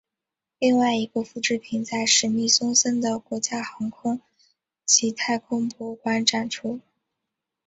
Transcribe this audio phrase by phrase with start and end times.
[0.57, 4.19] 另外一个复制品在史密松森的国家航空
[4.83, 6.79] 暨太空博物馆展出。